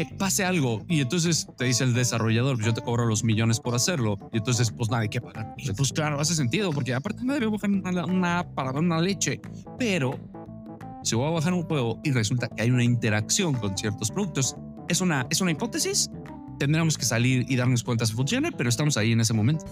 pase 0.03 0.43
algo. 0.43 0.84
Y 0.89 1.01
entonces 1.01 1.48
te 1.57 1.65
dice 1.65 1.84
el 1.84 1.93
desarrollador, 1.93 2.55
pues 2.55 2.65
yo 2.65 2.74
te 2.74 2.81
cobro 2.81 3.05
los 3.05 3.24
millones 3.24 3.60
por 3.60 3.75
hacerlo. 3.75 4.17
Y 4.34 4.38
entonces, 4.38 4.72
pues 4.72 4.89
nada, 4.89 5.03
hay 5.03 5.10
que 5.10 5.22
pagar. 5.22 5.53
Y 5.57 5.72
pues 5.72 5.93
claro, 5.93 6.19
hace 6.19 6.36
sentido, 6.36 6.72
porque 6.72 6.93
aparte 6.93 7.24
nadie 7.24 7.41
debe 7.41 7.53
bajar 7.53 7.69
una, 7.69 8.05
una 8.05 8.39
app 8.39 8.53
para 8.53 8.74
dar 8.74 8.81
una 8.81 9.00
leche. 9.00 9.39
Pero 9.79 10.19
si 11.03 11.15
voy 11.15 11.27
a 11.27 11.31
bajar 11.31 11.53
un 11.53 11.63
juego 11.63 12.01
y 12.03 12.12
resulta 12.12 12.48
que 12.48 12.63
hay 12.63 12.72
una 12.72 12.84
interacción 12.84 13.53
con 13.53 13.77
ciertos 13.77 14.12
productos, 14.12 14.55
es 14.89 15.01
una, 15.01 15.27
es 15.30 15.42
una 15.42 15.51
hipótesis. 15.51 16.10
Tendremos 16.60 16.98
que 16.98 17.06
salir 17.06 17.46
y 17.50 17.56
darnos 17.56 17.84
cuenta 17.84 18.06
si 18.06 18.13
funciona, 18.13 18.51
pero 18.51 18.70
estamos 18.70 18.98
ahí 18.98 19.12
en 19.12 19.22
ese 19.22 19.34
momento. 19.34 19.65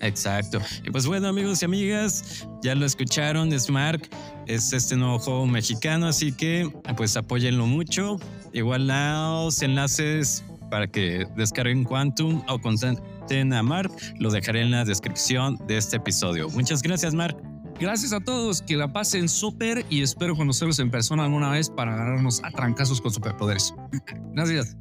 Exacto. 0.00 0.60
Y 0.84 0.90
pues 0.90 1.06
bueno, 1.06 1.28
amigos 1.28 1.62
y 1.62 1.64
amigas, 1.64 2.46
ya 2.62 2.74
lo 2.74 2.84
escucharon, 2.84 3.52
es 3.52 3.70
Mark, 3.70 4.08
es 4.46 4.72
este 4.72 4.96
nuevo 4.96 5.18
juego 5.18 5.46
mexicano, 5.46 6.06
así 6.06 6.32
que 6.32 6.70
pues 6.96 7.16
apóyenlo 7.16 7.66
mucho. 7.66 8.18
Igual 8.52 8.86
los 8.86 9.62
enlaces 9.62 10.44
para 10.70 10.86
que 10.86 11.26
descarguen 11.36 11.84
Quantum 11.84 12.42
o 12.48 12.58
contacten 12.58 13.52
a 13.52 13.62
Mark, 13.62 13.92
lo 14.18 14.30
dejaré 14.30 14.62
en 14.62 14.70
la 14.70 14.84
descripción 14.84 15.58
de 15.66 15.76
este 15.76 15.96
episodio. 15.96 16.48
Muchas 16.50 16.82
gracias, 16.82 17.14
Mark. 17.14 17.53
Gracias 17.80 18.12
a 18.12 18.20
todos, 18.20 18.62
que 18.62 18.76
la 18.76 18.92
pasen 18.92 19.28
súper 19.28 19.84
y 19.90 20.02
espero 20.02 20.36
conocerlos 20.36 20.78
en 20.78 20.90
persona 20.90 21.24
alguna 21.24 21.50
vez 21.50 21.70
para 21.70 21.94
agarrarnos 21.94 22.42
a 22.44 22.50
trancazos 22.50 23.00
con 23.00 23.12
superpoderes. 23.12 23.74
Gracias. 24.34 24.76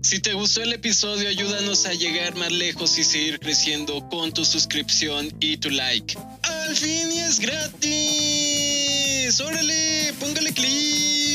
Si 0.00 0.20
te 0.20 0.32
gustó 0.32 0.62
el 0.62 0.72
episodio, 0.72 1.28
ayúdanos 1.28 1.84
a 1.86 1.92
llegar 1.92 2.36
más 2.36 2.52
lejos 2.52 2.96
y 2.98 3.04
seguir 3.04 3.40
creciendo 3.40 4.08
con 4.08 4.32
tu 4.32 4.44
suscripción 4.44 5.28
y 5.40 5.56
tu 5.56 5.70
like. 5.70 6.16
¡Al 6.42 6.76
fin 6.76 7.10
y 7.12 7.18
es 7.18 7.40
gratis! 7.40 9.40
¡Órale! 9.40 10.12
¡Póngale 10.20 10.52
clic! 10.52 11.27